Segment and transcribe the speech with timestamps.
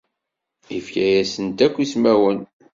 [0.77, 2.39] Ifka-asen akk ismawen.